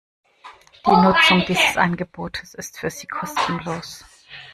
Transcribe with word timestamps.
Die 0.83 0.89
Nutzung 0.89 1.45
dieses 1.45 1.77
Angebotes 1.77 2.55
ist 2.55 2.79
für 2.79 2.89
Sie 2.89 3.05
kostenlos. 3.05 4.03